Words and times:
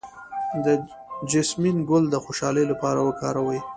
د 0.65 0.67
جیسمین 1.31 1.77
ګل 1.89 2.03
د 2.09 2.15
خوشحالۍ 2.25 2.65
لپاره 2.71 2.99
وکاروئ 3.07 3.59